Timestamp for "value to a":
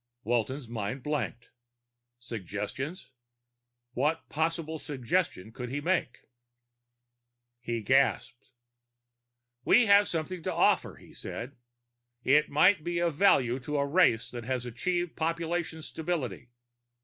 13.13-13.85